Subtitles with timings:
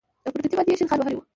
[0.25, 1.21] او پر تندي باندې يې شين خال وهلى و.